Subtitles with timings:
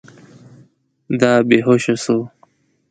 [1.19, 2.17] دا بې هوشه سو.